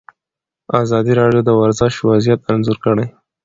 [0.81, 3.05] ازادي راډیو د ورزش وضعیت انځور کړی.